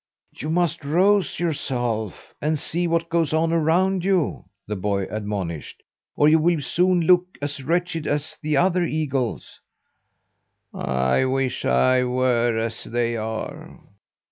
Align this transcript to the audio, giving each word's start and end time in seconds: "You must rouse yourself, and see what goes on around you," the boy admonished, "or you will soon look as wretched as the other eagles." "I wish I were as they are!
"You 0.35 0.49
must 0.49 0.83
rouse 0.83 1.39
yourself, 1.39 2.33
and 2.41 2.57
see 2.57 2.87
what 2.87 3.07
goes 3.07 3.33
on 3.33 3.53
around 3.53 4.03
you," 4.03 4.45
the 4.65 4.75
boy 4.75 5.03
admonished, 5.07 5.83
"or 6.15 6.27
you 6.27 6.39
will 6.39 6.59
soon 6.59 7.01
look 7.01 7.37
as 7.39 7.61
wretched 7.61 8.07
as 8.07 8.39
the 8.41 8.57
other 8.57 8.83
eagles." 8.83 9.59
"I 10.73 11.25
wish 11.25 11.65
I 11.65 12.03
were 12.03 12.57
as 12.57 12.83
they 12.83 13.15
are! 13.15 13.79